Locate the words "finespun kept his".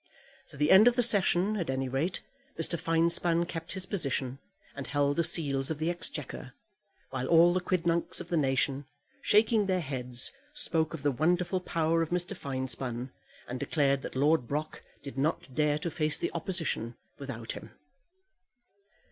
2.79-3.85